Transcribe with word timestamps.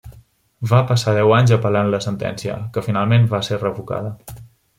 Va 0.69 0.77
passar 0.91 1.13
deu 1.17 1.33
anys 1.39 1.53
apel·lant 1.57 1.91
la 1.97 1.99
sentència, 2.07 2.57
que 2.79 2.85
finalment 2.87 3.29
va 3.37 3.43
ser 3.51 3.61
revocada. 3.67 4.17